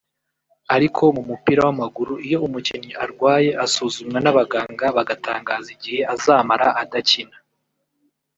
Ariko 0.75 1.03
mu 1.15 1.21
mupira 1.29 1.61
w’amaguru 1.67 2.13
iyo 2.25 2.37
umukinnyi 2.47 2.93
arwaye 3.03 3.49
asuzumwa 3.65 4.17
n’abaganga 4.21 4.85
bagatangaza 4.97 5.67
igihe 5.75 5.99
azamara 6.13 6.67
adakina 6.83 7.37